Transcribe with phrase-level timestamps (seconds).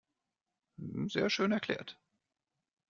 [1.05, 1.99] Sehr schön erklärt.